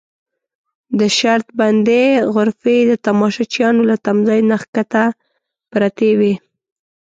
د 0.99 1.01
شرط 1.17 1.47
بندۍ 1.59 2.07
غرفې 2.33 2.77
د 2.85 2.91
تماشچیانو 3.05 3.81
له 3.89 3.95
تمځای 4.05 4.39
نه 4.49 4.57
کښته 4.73 5.03
پرتې 5.71 6.09
وې. 6.19 6.33